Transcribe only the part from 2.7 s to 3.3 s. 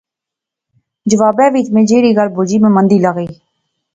مندی لغی